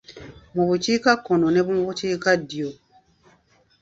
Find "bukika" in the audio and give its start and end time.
0.69-1.11